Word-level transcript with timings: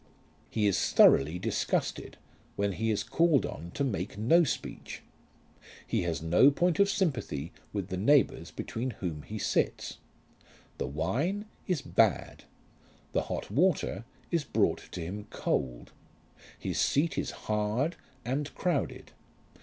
He 0.49 0.65
is 0.65 0.93
thoroughly 0.93 1.37
disgusted 1.37 2.17
when 2.55 2.71
he 2.71 2.89
is 2.89 3.03
called 3.03 3.45
on 3.45 3.69
to 3.75 3.83
make 3.83 4.17
no 4.17 4.43
speech. 4.43 5.03
He 5.85 6.01
has 6.01 6.23
no 6.23 6.49
point 6.49 6.79
of 6.79 6.89
sympathy 6.89 7.51
with 7.71 7.89
the 7.89 7.97
neighbours 7.97 8.49
between 8.49 8.93
whom 8.99 9.21
he 9.21 9.37
sits. 9.37 9.99
The 10.79 10.87
wine 10.87 11.45
is 11.67 11.83
bad. 11.83 12.45
The 13.11 13.21
hot 13.29 13.51
water 13.51 14.03
is 14.31 14.43
brought 14.43 14.91
to 14.93 15.01
him 15.01 15.27
cold. 15.29 15.91
His 16.57 16.79
seat 16.79 17.15
is 17.15 17.29
hard 17.45 17.95
and 18.25 18.51
crowded. 18.55 19.11